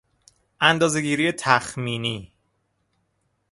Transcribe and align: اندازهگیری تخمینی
اندازهگیری 0.61 1.31
تخمینی 1.31 2.31